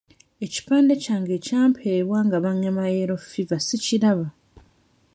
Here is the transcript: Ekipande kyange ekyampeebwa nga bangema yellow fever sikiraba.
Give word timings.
Ekipande 0.45 0.93
kyange 1.03 1.31
ekyampeebwa 1.39 2.17
nga 2.25 2.37
bangema 2.43 2.83
yellow 2.95 3.21
fever 3.31 3.59
sikiraba. 3.67 4.27